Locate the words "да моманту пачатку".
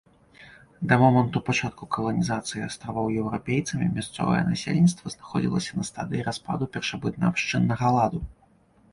0.91-1.87